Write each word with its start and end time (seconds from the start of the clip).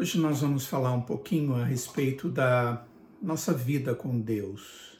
Hoje 0.00 0.16
nós 0.16 0.42
vamos 0.42 0.64
falar 0.64 0.92
um 0.92 1.00
pouquinho 1.00 1.56
a 1.56 1.64
respeito 1.64 2.28
da 2.28 2.86
nossa 3.20 3.52
vida 3.52 3.96
com 3.96 4.20
Deus. 4.20 4.96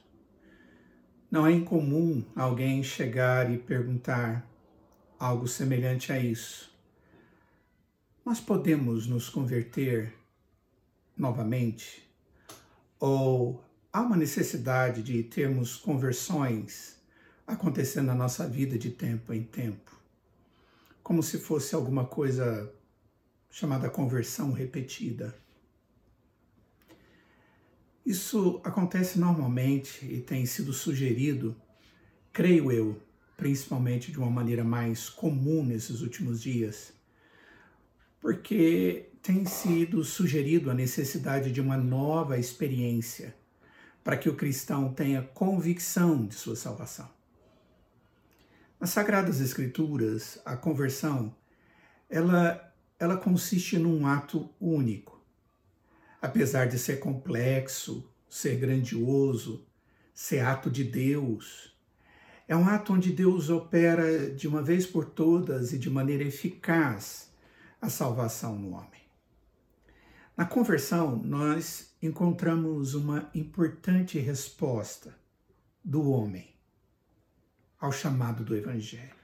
Não 1.30 1.46
é 1.46 1.52
incomum 1.52 2.24
alguém 2.34 2.82
chegar 2.82 3.48
e 3.48 3.58
perguntar 3.58 4.44
algo 5.16 5.46
semelhante 5.46 6.10
a 6.10 6.18
isso. 6.18 6.76
Nós 8.26 8.40
podemos 8.40 9.06
nos 9.06 9.28
converter 9.28 10.12
novamente? 11.16 12.02
Ou 12.98 13.62
há 13.92 14.00
uma 14.00 14.16
necessidade 14.16 15.00
de 15.00 15.22
termos 15.22 15.76
conversões 15.76 17.00
acontecendo 17.46 18.06
na 18.06 18.16
nossa 18.16 18.48
vida 18.48 18.76
de 18.76 18.90
tempo 18.90 19.32
em 19.32 19.44
tempo? 19.44 19.96
Como 21.04 21.22
se 21.22 21.38
fosse 21.38 21.76
alguma 21.76 22.04
coisa 22.04 22.76
chamada 23.50 23.90
conversão 23.90 24.52
repetida. 24.52 25.34
Isso 28.04 28.60
acontece 28.64 29.18
normalmente 29.18 30.06
e 30.06 30.20
tem 30.20 30.46
sido 30.46 30.72
sugerido, 30.72 31.54
creio 32.32 32.72
eu, 32.72 33.02
principalmente 33.36 34.10
de 34.10 34.18
uma 34.18 34.30
maneira 34.30 34.64
mais 34.64 35.08
comum 35.08 35.64
nesses 35.64 36.00
últimos 36.00 36.40
dias, 36.40 36.92
porque 38.20 39.10
tem 39.22 39.44
sido 39.44 40.02
sugerido 40.04 40.70
a 40.70 40.74
necessidade 40.74 41.52
de 41.52 41.60
uma 41.60 41.76
nova 41.76 42.38
experiência 42.38 43.34
para 44.02 44.16
que 44.16 44.28
o 44.28 44.34
cristão 44.34 44.92
tenha 44.92 45.22
convicção 45.22 46.26
de 46.26 46.34
sua 46.34 46.56
salvação. 46.56 47.10
Nas 48.80 48.90
Sagradas 48.90 49.40
Escrituras, 49.40 50.40
a 50.44 50.56
conversão, 50.56 51.34
ela 52.08 52.67
ela 52.98 53.16
consiste 53.16 53.78
num 53.78 54.06
ato 54.06 54.50
único. 54.60 55.22
Apesar 56.20 56.66
de 56.66 56.78
ser 56.78 56.98
complexo, 56.98 58.10
ser 58.28 58.56
grandioso, 58.56 59.64
ser 60.12 60.40
ato 60.40 60.68
de 60.68 60.82
Deus, 60.82 61.76
é 62.48 62.56
um 62.56 62.66
ato 62.66 62.94
onde 62.94 63.12
Deus 63.12 63.50
opera 63.50 64.30
de 64.30 64.48
uma 64.48 64.62
vez 64.62 64.86
por 64.86 65.04
todas 65.04 65.72
e 65.72 65.78
de 65.78 65.88
maneira 65.88 66.24
eficaz 66.24 67.30
a 67.80 67.88
salvação 67.88 68.58
no 68.58 68.70
homem. 68.70 69.02
Na 70.36 70.46
conversão, 70.46 71.16
nós 71.16 71.94
encontramos 72.00 72.94
uma 72.94 73.30
importante 73.34 74.18
resposta 74.18 75.16
do 75.84 76.10
homem 76.10 76.54
ao 77.78 77.92
chamado 77.92 78.44
do 78.44 78.56
Evangelho. 78.56 79.17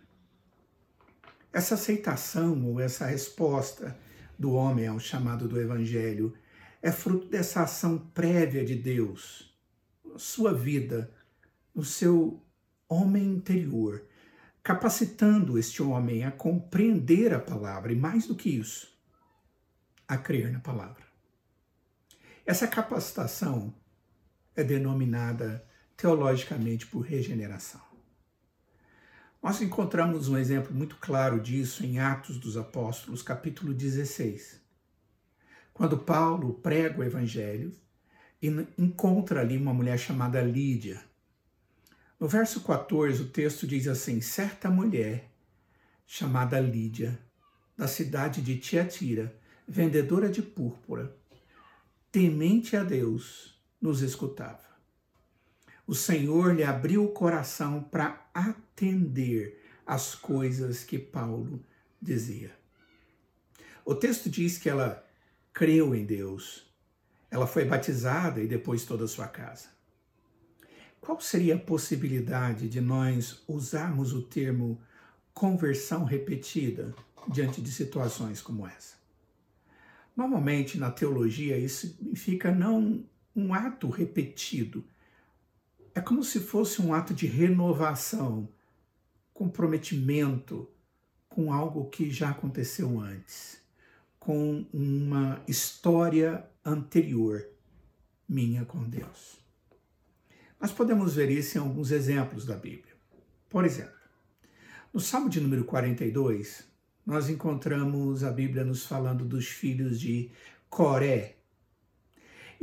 Essa 1.55 1.77
aceitação 1.77 2.67
ou 2.67 2.81
essa 2.81 3.07
resposta 3.07 3.97
do 4.37 4.55
homem 4.55 4.89
ao 4.89 4.99
chamado 4.99 5.47
do 5.47 5.61
Evangelho 5.61 6.35
é 6.83 6.91
fruto 6.91 7.29
dessa 7.29 7.63
ação 7.63 7.97
prévia 7.97 8.65
de 8.65 8.75
Deus, 8.75 9.57
sua 10.17 10.53
vida, 10.53 11.15
no 11.73 11.85
seu 11.85 12.45
homem 12.89 13.25
interior, 13.27 14.05
capacitando 14.65 15.57
este 15.57 15.81
homem 15.81 16.25
a 16.25 16.33
compreender 16.33 17.33
a 17.33 17.39
palavra 17.39 17.93
e, 17.93 17.97
mais 17.97 18.27
do 18.27 18.35
que 18.35 18.51
isso, 18.51 18.93
a 20.09 20.19
crer 20.19 20.51
na 20.51 20.59
palavra. 20.59 21.05
Essa 22.45 22.67
capacitação 22.67 23.73
é 24.57 24.65
denominada 24.65 25.65
teologicamente 25.97 26.85
por 26.85 27.03
regeneração. 27.03 27.94
Nós 29.45 29.61
encontramos 29.61 30.27
um 30.27 30.39
exemplo 30.39 30.75
muito 30.75 30.97
claro 30.97 31.39
disso 31.39 31.85
em 31.85 31.99
Atos 31.99 32.39
dos 32.39 32.57
Apóstolos, 32.57 33.21
capítulo 33.21 33.75
16. 33.75 34.59
Quando 35.75 35.99
Paulo 35.99 36.55
prega 36.55 36.99
o 36.99 37.05
evangelho 37.05 37.71
e 38.41 38.49
encontra 38.79 39.43
ali 39.43 39.59
uma 39.59 39.75
mulher 39.75 39.99
chamada 39.99 40.41
Lídia. 40.41 40.99
No 42.19 42.27
verso 42.27 42.63
14, 42.63 43.21
o 43.21 43.29
texto 43.29 43.67
diz 43.67 43.87
assim: 43.87 44.19
Certa 44.23 44.71
mulher 44.71 45.31
chamada 46.07 46.59
Lídia, 46.59 47.21
da 47.77 47.87
cidade 47.87 48.41
de 48.41 48.57
Tiatira, 48.57 49.39
vendedora 49.69 50.31
de 50.31 50.41
púrpura, 50.41 51.15
temente 52.11 52.79
a 52.79 52.83
Deus, 52.83 53.61
nos 53.79 54.01
escutava 54.01 54.74
o 55.87 55.95
Senhor 55.95 56.55
lhe 56.55 56.65
abriu 56.65 57.05
o 57.05 57.13
coração 57.13 57.83
para 57.83 58.27
atender 58.33 59.63
as 59.87 60.15
coisas 60.15 60.83
que 60.83 60.99
Paulo 60.99 61.63
dizia. 62.01 62.51
O 63.85 63.95
texto 63.95 64.31
diz 64.31 64.57
que 64.57 64.69
ela 64.69 65.07
creu 65.53 65.95
em 65.95 66.05
Deus, 66.05 66.67
ela 67.31 67.47
foi 67.47 67.65
batizada 67.65 68.41
e 68.41 68.47
depois 68.47 68.85
toda 68.85 69.05
a 69.05 69.09
sua 69.09 69.29
casa. 69.29 69.69
Qual 71.01 71.21
seria 71.21 71.57
a 71.57 71.59
possibilidade 71.59 72.67
de 72.67 72.81
nós 72.81 73.43
usarmos 73.47 74.15
o 74.15 74.23
termo 74.23 74.81
conversão 75.35 76.05
repetida 76.05 76.95
diante 77.29 77.61
de 77.61 77.71
situações 77.71 78.41
como 78.41 78.67
essa? 78.67 78.95
Normalmente 80.17 80.79
na 80.79 80.91
teologia 80.91 81.59
isso 81.59 81.89
significa 81.89 82.51
não 82.51 83.05
um 83.37 83.53
ato 83.53 83.91
repetido, 83.91 84.83
é 85.95 86.01
como 86.01 86.25
se 86.25 86.41
fosse 86.41 86.83
um 86.83 86.93
ato 86.93 87.15
de 87.15 87.27
renovação, 87.27 88.49
comprometimento 89.33 90.69
com 91.29 91.53
algo 91.53 91.89
que 91.89 92.11
já 92.11 92.31
aconteceu 92.31 93.01
antes, 93.01 93.61
com 94.19 94.67
uma 94.73 95.43
história 95.47 96.45
anterior 96.65 97.47
minha 98.29 98.65
com 98.65 98.83
Deus. 98.83 99.39
Nós 100.61 100.73
podemos 100.73 101.15
ver 101.15 101.31
isso 101.31 101.59
em 101.59 101.61
alguns 101.61 101.91
exemplos 101.91 102.45
da 102.45 102.57
Bíblia. 102.57 102.95
Por 103.51 103.65
exemplo, 103.65 103.93
no 104.93 105.01
Salmo 105.01 105.29
de 105.29 105.41
número 105.41 105.65
42, 105.65 106.67
nós 107.05 107.29
encontramos 107.29 108.25
a 108.25 108.31
Bíblia 108.31 108.65
nos 108.65 108.87
falando 108.87 109.25
dos 109.25 109.47
filhos 109.47 110.01
de 110.01 110.31
Coré, 110.71 111.37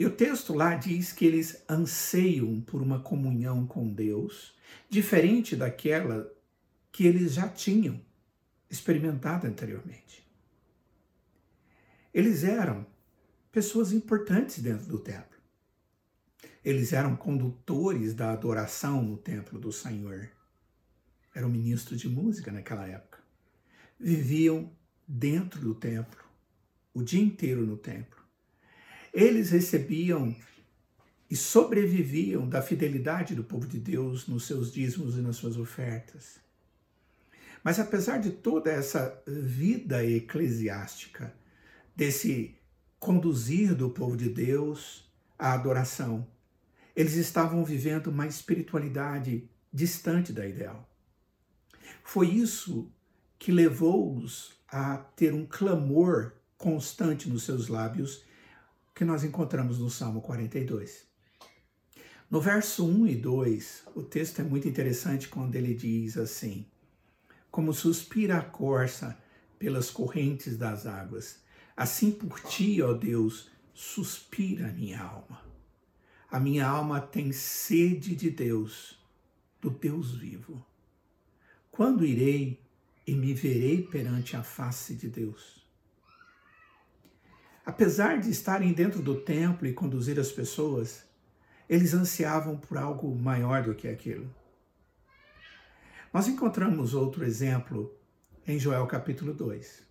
e 0.02 0.06
o 0.08 0.10
texto 0.10 0.56
lá 0.56 0.74
diz 0.74 1.14
que 1.14 1.24
eles 1.24 1.64
anseiam 1.70 2.60
por 2.60 2.82
uma 2.82 3.00
comunhão 3.02 3.68
com 3.68 3.88
Deus, 3.88 4.52
diferente 4.90 5.56
daquela 5.56 6.28
que 6.92 7.06
eles 7.06 7.34
já 7.34 7.48
tinham 7.48 8.02
experimentado 8.68 9.46
anteriormente. 9.46 10.28
Eles 12.12 12.44
eram 12.44 12.84
pessoas 13.52 13.92
importantes 13.92 14.58
dentro 14.58 14.88
do 14.88 14.98
templo. 14.98 15.38
Eles 16.66 16.94
eram 16.94 17.16
condutores 17.16 18.16
da 18.16 18.32
adoração 18.32 19.04
no 19.04 19.18
templo 19.18 19.60
do 19.60 19.72
Senhor. 19.72 20.32
Eram 21.36 21.48
ministros 21.48 22.02
de 22.02 22.10
música 22.10 22.52
naquela 22.52 22.88
época. 22.88 23.20
Viviam 24.00 24.76
dentro 25.08 25.62
do 25.62 25.76
templo, 25.76 26.26
o 26.92 27.04
dia 27.04 27.22
inteiro 27.22 27.64
no 27.64 27.78
templo 27.78 28.21
eles 29.14 29.50
recebiam 29.50 30.36
e 31.30 31.36
sobreviviam 31.36 32.48
da 32.48 32.62
fidelidade 32.62 33.34
do 33.34 33.44
povo 33.44 33.66
de 33.66 33.80
Deus 33.80 34.28
nos 34.28 34.46
seus 34.46 34.72
dízimos 34.72 35.18
e 35.18 35.22
nas 35.22 35.38
suas 35.38 35.58
ofertas. 35.58 36.40
Mas 37.64 37.80
apesar 37.80 38.18
de 38.18 38.32
toda 38.32 38.72
essa 38.72 39.22
vida 39.26 40.04
eclesiástica, 40.04 41.34
desse 41.96 42.56
conduzir 43.00 43.76
do 43.76 43.90
povo 43.90 44.18
de 44.18 44.30
Deus 44.30 45.10
à 45.38 45.54
adoração, 45.54 46.28
eles 46.96 47.14
estavam 47.14 47.64
vivendo 47.64 48.08
uma 48.08 48.28
espiritualidade 48.28 49.50
distante 49.72 50.34
da 50.34 50.46
ideal. 50.46 50.90
Foi 52.04 52.28
isso 52.28 52.92
que 53.40 53.52
levou-os 53.52 54.52
a 54.68 54.98
ter 54.98 55.34
um 55.34 55.46
clamor 55.46 56.34
constante 56.58 57.30
nos 57.30 57.44
seus 57.44 57.68
lábios 57.68 58.24
que 59.02 59.06
nós 59.06 59.24
encontramos 59.24 59.80
no 59.80 59.90
Salmo 59.90 60.22
42. 60.22 61.08
No 62.30 62.40
verso 62.40 62.86
1 62.86 63.08
e 63.08 63.16
2, 63.16 63.84
o 63.96 64.04
texto 64.04 64.42
é 64.42 64.44
muito 64.44 64.68
interessante 64.68 65.28
quando 65.28 65.56
ele 65.56 65.74
diz 65.74 66.18
assim: 66.18 66.68
Como 67.50 67.74
suspira 67.74 68.38
a 68.38 68.44
corça 68.44 69.18
pelas 69.58 69.90
correntes 69.90 70.56
das 70.56 70.86
águas, 70.86 71.40
assim 71.76 72.12
por 72.12 72.40
ti, 72.42 72.80
ó 72.84 72.94
Deus, 72.94 73.50
suspira 73.74 74.70
a 74.70 74.72
minha 74.72 75.02
alma. 75.02 75.42
A 76.30 76.40
minha 76.40 76.68
alma 76.68 77.02
tem 77.02 77.32
sede 77.32 78.16
de 78.16 78.30
Deus, 78.30 79.00
do 79.60 79.72
Deus 79.72 80.12
vivo. 80.12 80.64
Quando 81.72 82.06
irei 82.06 82.62
e 83.08 83.16
me 83.16 83.34
verei 83.34 83.82
perante 83.82 84.36
a 84.36 84.44
face 84.44 84.94
de 84.94 85.10
Deus? 85.10 85.61
Apesar 87.66 88.20
de 88.20 88.30
estarem 88.30 88.74
dentro 88.74 89.02
do 89.02 89.22
templo 89.22 89.68
e 89.68 89.74
conduzir 89.74 90.20
as 90.20 90.32
pessoas, 90.32 91.04
eles 91.70 91.94
ansiavam 91.94 92.58
por 92.58 92.78
algo 92.78 93.16
maior 93.16 93.64
do 93.64 93.76
que 93.76 93.88
aquilo. 93.88 94.34
Nós 96.14 96.28
encontramos 96.28 96.94
outro 96.94 97.24
exemplo 97.24 97.96
em 98.46 98.60
Joel 98.60 98.86
capítulo 98.88 99.34
2. 99.34 99.90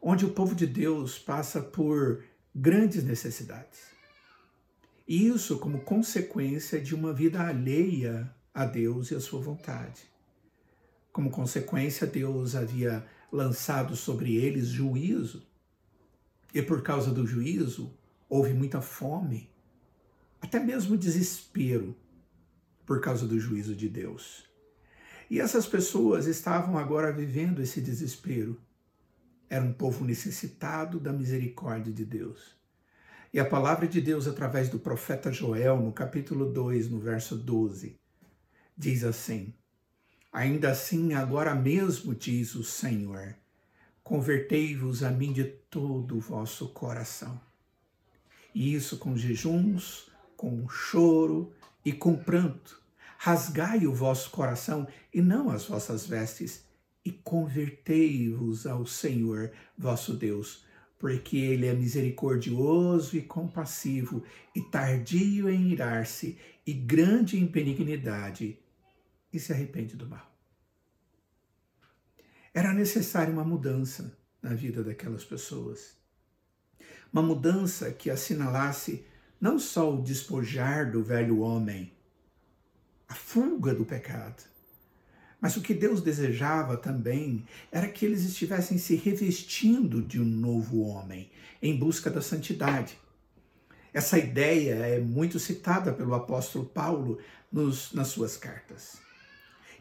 onde 0.00 0.24
o 0.24 0.30
povo 0.30 0.54
de 0.54 0.66
Deus 0.66 1.18
passa 1.18 1.60
por 1.60 2.22
grandes 2.54 3.02
necessidades. 3.02 3.80
E 5.08 5.26
isso 5.26 5.58
como 5.58 5.80
consequência 5.80 6.80
de 6.80 6.94
uma 6.94 7.12
vida 7.12 7.40
alheia 7.40 8.32
a 8.54 8.64
Deus 8.64 9.10
e 9.10 9.14
a 9.14 9.20
sua 9.20 9.40
vontade. 9.40 10.02
Como 11.12 11.30
consequência, 11.30 12.06
Deus 12.06 12.54
havia 12.54 13.04
lançado 13.32 13.96
sobre 13.96 14.36
eles 14.36 14.68
juízo. 14.68 15.44
E 16.54 16.62
por 16.62 16.82
causa 16.82 17.10
do 17.10 17.26
juízo, 17.26 17.92
houve 18.28 18.52
muita 18.52 18.80
fome, 18.80 19.50
até 20.40 20.58
mesmo 20.58 20.96
desespero, 20.96 21.96
por 22.84 23.00
causa 23.00 23.26
do 23.26 23.38
juízo 23.38 23.74
de 23.74 23.88
Deus. 23.88 24.44
E 25.28 25.40
essas 25.40 25.66
pessoas 25.66 26.26
estavam 26.26 26.78
agora 26.78 27.12
vivendo 27.12 27.60
esse 27.60 27.80
desespero. 27.80 28.60
Era 29.50 29.64
um 29.64 29.72
povo 29.72 30.04
necessitado 30.04 31.00
da 31.00 31.12
misericórdia 31.12 31.92
de 31.92 32.04
Deus. 32.04 32.56
E 33.32 33.40
a 33.40 33.44
palavra 33.44 33.88
de 33.88 34.00
Deus, 34.00 34.26
através 34.28 34.68
do 34.68 34.78
profeta 34.78 35.32
Joel, 35.32 35.80
no 35.80 35.92
capítulo 35.92 36.52
2, 36.52 36.88
no 36.90 37.00
verso 37.00 37.36
12, 37.36 37.96
diz 38.76 39.02
assim: 39.02 39.52
Ainda 40.32 40.70
assim, 40.70 41.12
agora 41.14 41.54
mesmo, 41.54 42.14
diz 42.14 42.54
o 42.54 42.62
Senhor, 42.62 43.34
convertei-vos 44.06 45.02
a 45.02 45.10
mim 45.10 45.32
de 45.32 45.42
todo 45.42 46.16
o 46.16 46.20
vosso 46.20 46.68
coração. 46.68 47.40
E 48.54 48.72
isso 48.72 48.98
com 48.98 49.16
jejuns, 49.16 50.08
com 50.36 50.68
choro 50.68 51.52
e 51.84 51.92
com 51.92 52.16
pranto. 52.16 52.80
Rasgai 53.18 53.84
o 53.84 53.92
vosso 53.92 54.30
coração 54.30 54.86
e 55.12 55.20
não 55.20 55.50
as 55.50 55.66
vossas 55.66 56.06
vestes, 56.06 56.64
e 57.04 57.10
convertei-vos 57.10 58.64
ao 58.64 58.86
Senhor 58.86 59.50
vosso 59.76 60.14
Deus, 60.14 60.64
porque 61.00 61.38
ele 61.38 61.66
é 61.66 61.74
misericordioso 61.74 63.16
e 63.16 63.22
compassivo, 63.22 64.22
e 64.54 64.62
tardio 64.62 65.50
em 65.50 65.72
irar-se, 65.72 66.38
e 66.64 66.72
grande 66.72 67.40
em 67.40 67.46
benignidade, 67.46 68.56
e 69.32 69.40
se 69.40 69.52
arrepende 69.52 69.96
do 69.96 70.06
mal. 70.06 70.35
Era 72.56 72.72
necessária 72.72 73.30
uma 73.30 73.44
mudança 73.44 74.16
na 74.40 74.54
vida 74.54 74.82
daquelas 74.82 75.22
pessoas. 75.22 75.94
Uma 77.12 77.20
mudança 77.20 77.90
que 77.92 78.08
assinalasse 78.08 79.04
não 79.38 79.58
só 79.58 79.94
o 79.94 80.02
despojar 80.02 80.90
do 80.90 81.04
velho 81.04 81.40
homem, 81.40 81.92
a 83.06 83.14
fuga 83.14 83.74
do 83.74 83.84
pecado, 83.84 84.42
mas 85.38 85.54
o 85.58 85.60
que 85.60 85.74
Deus 85.74 86.00
desejava 86.00 86.78
também 86.78 87.44
era 87.70 87.88
que 87.88 88.06
eles 88.06 88.24
estivessem 88.24 88.78
se 88.78 88.96
revestindo 88.96 90.00
de 90.00 90.18
um 90.18 90.24
novo 90.24 90.80
homem 90.80 91.30
em 91.60 91.78
busca 91.78 92.08
da 92.08 92.22
santidade. 92.22 92.98
Essa 93.92 94.18
ideia 94.18 94.76
é 94.76 94.98
muito 94.98 95.38
citada 95.38 95.92
pelo 95.92 96.14
apóstolo 96.14 96.64
Paulo 96.64 97.18
nos, 97.52 97.92
nas 97.92 98.08
suas 98.08 98.38
cartas. 98.38 98.96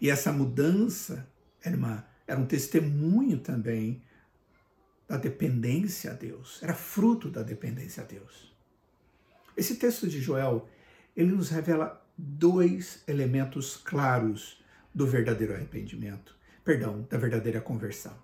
E 0.01 0.09
essa 0.09 0.33
mudança 0.33 1.25
era, 1.63 1.77
uma, 1.77 2.05
era 2.27 2.39
um 2.39 2.45
testemunho 2.45 3.39
também 3.39 4.01
da 5.07 5.17
dependência 5.17 6.11
a 6.11 6.13
Deus, 6.13 6.61
era 6.63 6.73
fruto 6.73 7.29
da 7.29 7.43
dependência 7.43 8.03
a 8.03 8.05
Deus. 8.05 8.53
Esse 9.55 9.75
texto 9.75 10.07
de 10.07 10.19
Joel, 10.19 10.67
ele 11.15 11.31
nos 11.31 11.49
revela 11.49 12.03
dois 12.17 13.03
elementos 13.07 13.77
claros 13.77 14.63
do 14.93 15.05
verdadeiro 15.05 15.53
arrependimento, 15.53 16.35
perdão, 16.63 17.05
da 17.09 17.17
verdadeira 17.17 17.61
conversão. 17.61 18.17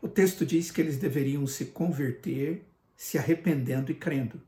O 0.00 0.08
texto 0.08 0.44
diz 0.44 0.70
que 0.70 0.80
eles 0.80 0.98
deveriam 0.98 1.46
se 1.46 1.66
converter 1.66 2.66
se 2.96 3.18
arrependendo 3.18 3.90
e 3.90 3.94
crendo. 3.94 4.40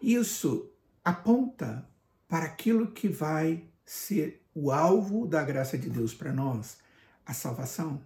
Isso 0.00 0.70
aponta 1.04 1.88
para 2.28 2.46
aquilo 2.46 2.90
que 2.90 3.08
vai 3.08 3.64
ser 3.84 4.41
o 4.54 4.70
alvo 4.70 5.26
da 5.26 5.42
graça 5.42 5.78
de 5.78 5.88
Deus 5.88 6.12
para 6.14 6.32
nós, 6.32 6.78
a 7.24 7.32
salvação. 7.32 8.02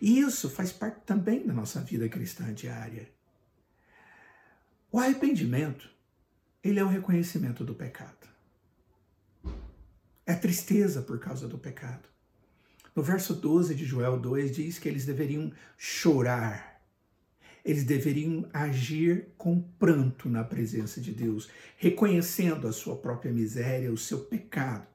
E 0.00 0.18
isso 0.18 0.48
faz 0.48 0.72
parte 0.72 1.00
também 1.04 1.46
da 1.46 1.52
nossa 1.52 1.80
vida 1.80 2.08
cristã 2.08 2.52
diária. 2.52 3.08
O 4.90 4.98
arrependimento, 4.98 5.88
ele 6.62 6.80
é 6.80 6.84
o 6.84 6.88
reconhecimento 6.88 7.64
do 7.64 7.74
pecado. 7.74 8.28
É 10.26 10.34
tristeza 10.34 11.02
por 11.02 11.18
causa 11.18 11.46
do 11.46 11.58
pecado. 11.58 12.08
No 12.94 13.02
verso 13.02 13.34
12 13.34 13.74
de 13.74 13.84
Joel 13.84 14.18
2 14.18 14.54
diz 14.54 14.78
que 14.78 14.88
eles 14.88 15.04
deveriam 15.04 15.52
chorar. 15.76 16.82
Eles 17.64 17.84
deveriam 17.84 18.48
agir 18.52 19.28
com 19.36 19.60
pranto 19.60 20.28
na 20.28 20.42
presença 20.42 21.00
de 21.00 21.12
Deus, 21.12 21.48
reconhecendo 21.76 22.66
a 22.66 22.72
sua 22.72 22.96
própria 22.96 23.32
miséria, 23.32 23.92
o 23.92 23.98
seu 23.98 24.20
pecado. 24.20 24.86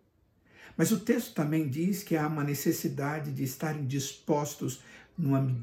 Mas 0.77 0.91
o 0.91 0.99
texto 0.99 1.33
também 1.33 1.69
diz 1.69 2.03
que 2.03 2.17
há 2.17 2.27
uma 2.27 2.43
necessidade 2.43 3.31
de 3.31 3.43
estarem 3.43 3.85
dispostos 3.85 4.81
numa 5.17 5.55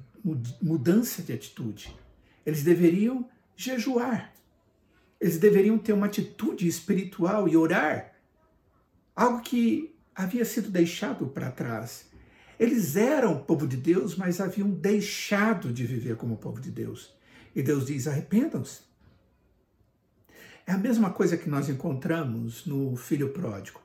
mudança 0.61 1.23
de 1.23 1.32
atitude. 1.32 1.94
Eles 2.47 2.62
deveriam 2.62 3.29
jejuar. 3.56 4.32
Eles 5.20 5.38
deveriam 5.38 5.79
ter 5.79 5.93
uma 5.93 6.06
atitude 6.06 6.67
espiritual 6.67 7.49
e 7.49 7.56
orar. 7.56 8.12
Algo 9.14 9.43
que 9.43 9.94
havia 10.14 10.44
sido 10.44 10.70
deixado 10.70 11.26
para 11.26 11.50
trás. 11.50 12.06
Eles 12.59 12.97
eram 12.97 13.43
povo 13.43 13.67
de 13.67 13.76
Deus, 13.76 14.17
mas 14.17 14.41
haviam 14.41 14.70
deixado 14.70 15.73
de 15.73 15.85
viver 15.85 16.17
como 16.17 16.37
povo 16.37 16.61
de 16.61 16.70
Deus. 16.70 17.14
E 17.55 17.62
Deus 17.62 17.87
diz: 17.87 18.06
arrependam-se. 18.06 18.81
É 20.67 20.73
a 20.73 20.79
mesma 20.79 21.11
coisa 21.11 21.37
que 21.37 21.50
nós 21.50 21.69
encontramos 21.69 22.64
no 22.64 22.97
filho 22.97 23.31
pródigo. 23.31 23.81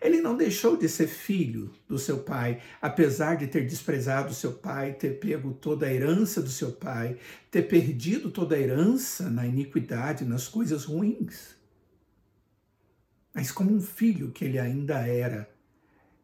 Ele 0.00 0.20
não 0.20 0.36
deixou 0.36 0.76
de 0.76 0.88
ser 0.88 1.08
filho 1.08 1.72
do 1.88 1.98
seu 1.98 2.18
pai, 2.18 2.62
apesar 2.80 3.36
de 3.36 3.46
ter 3.46 3.66
desprezado 3.66 4.32
seu 4.32 4.52
pai, 4.52 4.92
ter 4.92 5.18
pego 5.18 5.52
toda 5.52 5.86
a 5.86 5.92
herança 5.92 6.40
do 6.40 6.50
seu 6.50 6.72
pai, 6.72 7.16
ter 7.50 7.62
perdido 7.62 8.30
toda 8.30 8.54
a 8.54 8.60
herança 8.60 9.28
na 9.28 9.46
iniquidade, 9.46 10.24
nas 10.24 10.46
coisas 10.46 10.84
ruins. 10.84 11.56
Mas, 13.34 13.50
como 13.50 13.72
um 13.72 13.80
filho 13.80 14.30
que 14.30 14.44
ele 14.44 14.58
ainda 14.58 15.06
era, 15.06 15.48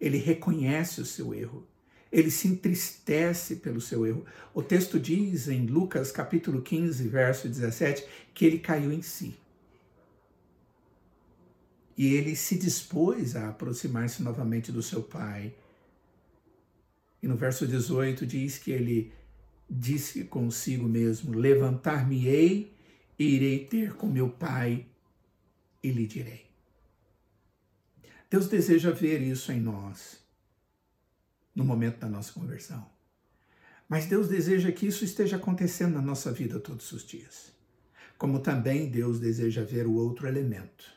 ele 0.01 0.19
reconhece 0.19 1.01
o 1.01 1.07
seu 1.07 1.35
erro. 1.35 1.67
Ele 2.11 2.31
se 2.31 2.47
entristece 2.47 3.57
pelo 3.57 3.81
seu 3.81 4.07
erro. 4.07 4.25
O 4.53 4.63
texto 4.63 5.01
diz 5.01 5.49
em 5.49 5.67
Lucas 5.67 6.13
capítulo 6.13 6.63
15, 6.63 7.09
verso 7.09 7.49
17, 7.49 8.07
que 8.33 8.45
ele 8.45 8.59
caiu 8.61 8.93
em 8.93 9.03
si. 9.03 9.37
E 11.97 12.15
ele 12.15 12.35
se 12.35 12.59
dispôs 12.59 13.37
a 13.37 13.49
aproximar-se 13.49 14.23
novamente 14.23 14.73
do 14.73 14.83
seu 14.83 15.03
pai. 15.03 15.55
E 17.23 17.29
no 17.29 17.37
verso 17.37 17.67
18 17.67 18.27
diz 18.27 18.59
que 18.59 18.73
ele 18.73 19.13
disse 19.71 20.25
consigo 20.25 20.89
mesmo: 20.89 21.33
Levantar-me-ei 21.33 22.75
e 23.19 23.25
irei 23.25 23.65
ter 23.67 23.95
com 23.95 24.07
meu 24.07 24.29
pai 24.29 24.87
e 25.83 25.91
lhe 25.91 26.07
direi. 26.07 26.45
Deus 28.29 28.49
deseja 28.49 28.91
ver 28.91 29.23
isso 29.23 29.53
em 29.53 29.61
nós, 29.61 30.19
no 31.55 31.65
momento 31.65 32.01
da 32.01 32.09
nossa 32.09 32.33
conversão. 32.33 32.85
Mas 33.89 34.07
Deus 34.07 34.29
deseja 34.29 34.73
que 34.73 34.87
isso 34.87 35.05
esteja 35.05 35.37
acontecendo 35.37 35.95
na 35.95 36.03
nossa 36.03 36.33
vida 36.33 36.59
todos 36.59 36.91
os 36.91 37.07
dias. 37.07 37.53
Como 38.19 38.41
também 38.41 38.91
Deus 38.91 39.21
deseja 39.21 39.63
ver 39.63 39.87
o 39.87 39.93
outro 39.93 40.27
elemento 40.27 40.95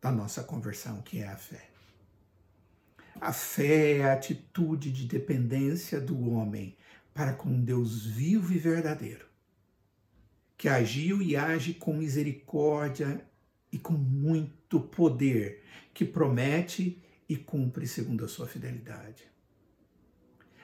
da 0.00 0.10
nossa 0.10 0.42
conversão, 0.42 1.02
que 1.02 1.18
é 1.18 1.28
a 1.28 1.36
fé. 1.36 1.68
A 3.20 3.32
fé 3.32 3.98
é 3.98 4.04
a 4.04 4.14
atitude 4.14 4.90
de 4.90 5.06
dependência 5.06 6.00
do 6.00 6.30
homem 6.30 6.76
para 7.12 7.34
com 7.34 7.60
Deus 7.60 8.06
vivo 8.06 8.52
e 8.52 8.58
verdadeiro, 8.58 9.26
que 10.56 10.68
agiu 10.68 11.20
e 11.20 11.36
age 11.36 11.74
com 11.74 11.92
misericórdia 11.92 13.24
e 13.70 13.78
com 13.78 13.92
muito 13.92 14.80
poder, 14.80 15.62
que 15.92 16.04
promete 16.04 17.02
e 17.28 17.36
cumpre 17.36 17.86
segundo 17.86 18.24
a 18.24 18.28
sua 18.28 18.46
fidelidade. 18.46 19.28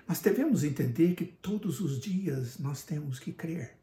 Mas 0.06 0.20
devemos 0.20 0.62
entender 0.62 1.14
que 1.14 1.24
todos 1.24 1.80
os 1.80 1.98
dias 1.98 2.58
nós 2.58 2.84
temos 2.84 3.18
que 3.18 3.32
crer. 3.32 3.76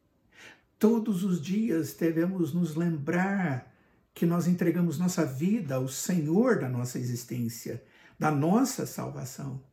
Todos 0.80 1.24
os 1.24 1.42
dias 1.42 1.94
devemos 1.94 2.54
nos 2.54 2.76
lembrar 2.76 3.73
que 4.14 4.26
nós 4.26 4.48
entregamos 4.48 5.00
nossa 5.00 5.26
vida 5.26 5.76
ao 5.76 5.88
Senhor 5.88 6.60
da 6.60 6.70
nossa 6.70 7.00
existência, 7.00 7.84
da 8.18 8.30
nossa 8.30 8.86
salvação. 8.86 9.64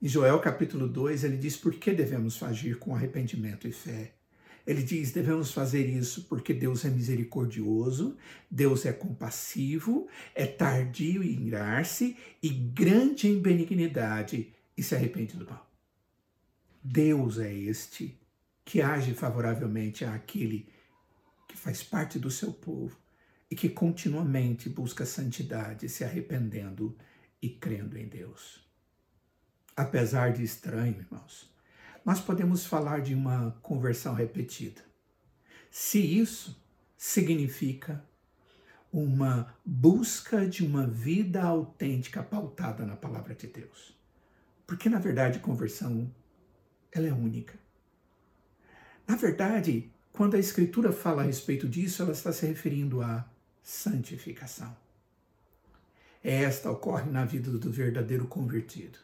Em 0.00 0.08
Joel 0.08 0.40
capítulo 0.40 0.88
2, 0.88 1.22
ele 1.22 1.36
diz 1.36 1.56
por 1.56 1.74
que 1.74 1.92
devemos 1.92 2.42
agir 2.42 2.78
com 2.78 2.94
arrependimento 2.94 3.68
e 3.68 3.72
fé. 3.72 4.14
Ele 4.66 4.82
diz: 4.82 5.12
devemos 5.12 5.52
fazer 5.52 5.86
isso 5.88 6.24
porque 6.24 6.52
Deus 6.52 6.84
é 6.84 6.90
misericordioso, 6.90 8.16
Deus 8.50 8.84
é 8.84 8.92
compassivo, 8.92 10.08
é 10.34 10.46
tardio 10.46 11.22
em 11.22 11.46
irar-se 11.46 12.16
e 12.42 12.48
grande 12.48 13.28
em 13.28 13.40
benignidade 13.40 14.52
e 14.76 14.82
se 14.82 14.94
arrepende 14.94 15.36
do 15.36 15.46
mal. 15.46 15.70
Deus 16.82 17.38
é 17.38 17.52
este 17.52 18.18
que 18.64 18.80
age 18.80 19.14
favoravelmente 19.14 20.04
àquele 20.04 20.68
que 21.48 21.56
faz 21.56 21.82
parte 21.82 22.18
do 22.18 22.30
seu 22.30 22.52
povo 22.52 23.01
e 23.52 23.54
que 23.54 23.68
continuamente 23.68 24.70
busca 24.70 25.04
santidade, 25.04 25.86
se 25.86 26.02
arrependendo 26.02 26.96
e 27.42 27.50
crendo 27.50 27.98
em 27.98 28.08
Deus. 28.08 28.66
Apesar 29.76 30.32
de 30.32 30.42
estranho, 30.42 31.00
irmãos, 31.00 31.54
nós 32.02 32.18
podemos 32.18 32.64
falar 32.64 33.02
de 33.02 33.14
uma 33.14 33.50
conversão 33.60 34.14
repetida. 34.14 34.80
Se 35.70 35.98
isso 35.98 36.58
significa 36.96 38.02
uma 38.90 39.54
busca 39.62 40.46
de 40.46 40.64
uma 40.64 40.86
vida 40.86 41.42
autêntica 41.42 42.22
pautada 42.22 42.86
na 42.86 42.96
palavra 42.96 43.34
de 43.34 43.48
Deus. 43.48 43.94
Porque 44.66 44.88
na 44.88 44.98
verdade 44.98 45.40
conversão 45.40 46.10
ela 46.90 47.06
é 47.06 47.12
única. 47.12 47.58
Na 49.06 49.14
verdade, 49.14 49.92
quando 50.10 50.36
a 50.36 50.40
escritura 50.40 50.90
fala 50.90 51.20
a 51.20 51.26
respeito 51.26 51.68
disso, 51.68 52.00
ela 52.00 52.12
está 52.12 52.32
se 52.32 52.46
referindo 52.46 53.02
à 53.02 53.30
santificação. 53.62 54.76
Esta 56.22 56.70
ocorre 56.70 57.10
na 57.10 57.24
vida 57.24 57.50
do 57.50 57.70
verdadeiro 57.70 58.26
convertido. 58.26 58.98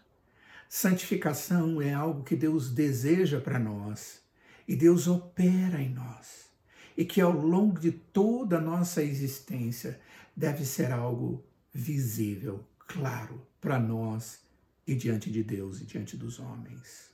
Santificação 0.68 1.80
é 1.80 1.92
algo 1.94 2.22
que 2.22 2.36
Deus 2.36 2.70
deseja 2.70 3.40
para 3.40 3.58
nós 3.58 4.20
e 4.66 4.76
Deus 4.76 5.08
opera 5.08 5.80
em 5.80 5.88
nós. 5.88 6.48
E 6.96 7.04
que 7.04 7.20
ao 7.20 7.32
longo 7.32 7.78
de 7.78 7.92
toda 7.92 8.58
a 8.58 8.60
nossa 8.60 9.02
existência 9.02 10.00
deve 10.36 10.64
ser 10.64 10.92
algo 10.92 11.44
visível, 11.72 12.64
claro, 12.86 13.46
para 13.60 13.78
nós 13.78 14.40
e 14.86 14.94
diante 14.94 15.30
de 15.30 15.42
Deus 15.42 15.80
e 15.80 15.84
diante 15.84 16.16
dos 16.16 16.38
homens. 16.38 17.10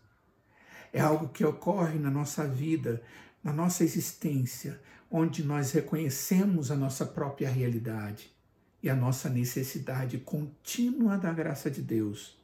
É 0.92 1.00
algo 1.00 1.28
que 1.28 1.44
ocorre 1.44 1.98
na 1.98 2.10
nossa 2.10 2.46
vida, 2.46 3.02
na 3.42 3.52
nossa 3.52 3.84
existência, 3.84 4.80
onde 5.16 5.44
nós 5.44 5.70
reconhecemos 5.70 6.72
a 6.72 6.76
nossa 6.76 7.06
própria 7.06 7.48
realidade 7.48 8.34
e 8.82 8.90
a 8.90 8.96
nossa 8.96 9.28
necessidade 9.28 10.18
contínua 10.18 11.16
da 11.16 11.32
graça 11.32 11.70
de 11.70 11.80
Deus, 11.80 12.36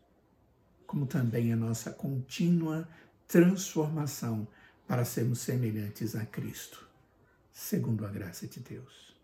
como 0.87 1.05
também 1.05 1.53
a 1.53 1.57
nossa 1.57 1.91
contínua 1.91 2.89
transformação 3.27 4.47
para 4.87 5.05
sermos 5.05 5.41
semelhantes 5.41 6.15
a 6.15 6.25
Cristo, 6.25 6.89
segundo 7.53 8.07
a 8.07 8.09
graça 8.09 8.47
de 8.47 8.61
Deus. 8.61 9.17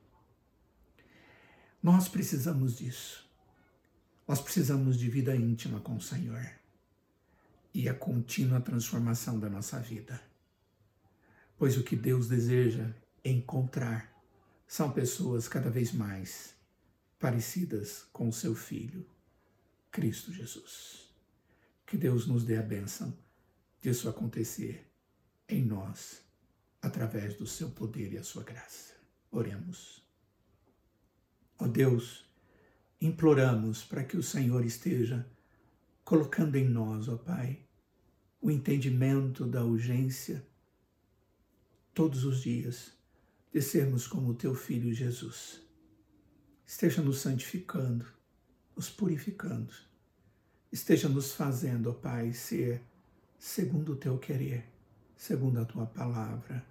Nós 1.80 2.08
precisamos 2.08 2.76
disso. 2.76 3.30
Nós 4.26 4.40
precisamos 4.40 4.98
de 4.98 5.08
vida 5.08 5.36
íntima 5.36 5.78
com 5.78 5.94
o 5.94 6.02
Senhor 6.02 6.50
e 7.72 7.88
a 7.88 7.94
contínua 7.94 8.60
transformação 8.60 9.38
da 9.38 9.48
nossa 9.48 9.78
vida. 9.78 10.20
Pois 11.56 11.76
o 11.76 11.84
que 11.84 11.94
Deus 11.94 12.26
deseja 12.26 12.92
encontrar 13.30 14.12
são 14.66 14.90
pessoas 14.90 15.48
cada 15.48 15.70
vez 15.70 15.92
mais 15.92 16.54
parecidas 17.18 18.04
com 18.12 18.28
o 18.28 18.32
seu 18.32 18.54
Filho, 18.54 19.06
Cristo 19.90 20.32
Jesus. 20.32 21.14
Que 21.86 21.96
Deus 21.96 22.26
nos 22.26 22.44
dê 22.44 22.56
a 22.56 22.62
bênção 22.62 23.16
disso 23.80 24.08
acontecer 24.08 24.90
em 25.48 25.64
nós, 25.64 26.22
através 26.82 27.34
do 27.36 27.46
seu 27.46 27.70
poder 27.70 28.12
e 28.12 28.18
a 28.18 28.24
sua 28.24 28.42
graça. 28.42 28.94
Oremos. 29.30 30.04
Ó 31.58 31.64
oh 31.64 31.68
Deus, 31.68 32.28
imploramos 33.00 33.84
para 33.84 34.04
que 34.04 34.16
o 34.16 34.22
Senhor 34.22 34.64
esteja 34.64 35.26
colocando 36.04 36.56
em 36.56 36.68
nós, 36.68 37.08
ó 37.08 37.14
oh 37.14 37.18
Pai, 37.18 37.64
o 38.40 38.50
entendimento 38.50 39.46
da 39.46 39.64
urgência 39.64 40.46
todos 41.94 42.24
os 42.24 42.42
dias 42.42 42.95
de 43.52 43.62
sermos 43.62 44.06
como 44.06 44.30
o 44.30 44.34
teu 44.34 44.54
filho 44.54 44.92
Jesus. 44.92 45.60
Esteja 46.66 47.00
nos 47.00 47.20
santificando, 47.20 48.06
nos 48.74 48.90
purificando. 48.90 49.72
Esteja 50.70 51.08
nos 51.08 51.32
fazendo, 51.32 51.90
ó 51.90 51.92
Pai, 51.92 52.32
ser 52.32 52.82
segundo 53.38 53.92
o 53.92 53.96
teu 53.96 54.18
querer, 54.18 54.66
segundo 55.16 55.60
a 55.60 55.64
tua 55.64 55.86
palavra. 55.86 56.64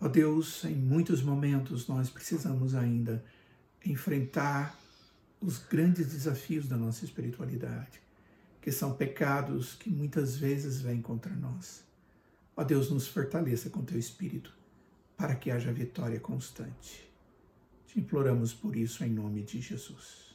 Ó 0.00 0.08
Deus, 0.08 0.64
em 0.64 0.74
muitos 0.74 1.22
momentos 1.22 1.86
nós 1.86 2.10
precisamos 2.10 2.74
ainda 2.74 3.24
enfrentar 3.84 4.78
os 5.40 5.58
grandes 5.58 6.08
desafios 6.08 6.68
da 6.68 6.76
nossa 6.76 7.04
espiritualidade, 7.04 8.00
que 8.60 8.70
são 8.70 8.94
pecados 8.94 9.74
que 9.74 9.88
muitas 9.88 10.36
vezes 10.36 10.80
vêm 10.80 11.00
contra 11.00 11.34
nós. 11.34 11.84
Ó 12.56 12.62
Deus, 12.64 12.90
nos 12.90 13.08
fortaleça 13.08 13.70
com 13.70 13.84
teu 13.84 13.98
espírito 13.98 14.61
para 15.16 15.36
que 15.36 15.50
haja 15.50 15.72
vitória 15.72 16.20
constante. 16.20 17.10
Te 17.86 18.00
imploramos 18.00 18.54
por 18.54 18.76
isso 18.76 19.04
em 19.04 19.10
nome 19.10 19.42
de 19.42 19.60
Jesus. 19.60 20.31